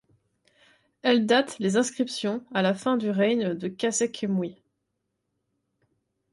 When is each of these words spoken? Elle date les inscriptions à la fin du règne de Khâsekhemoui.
Elle 1.03 1.27
date 1.27 1.57
les 1.59 1.77
inscriptions 1.77 2.43
à 2.55 2.63
la 2.63 2.73
fin 2.73 2.97
du 2.97 3.11
règne 3.11 3.53
de 3.53 3.67
Khâsekhemoui. 3.67 4.63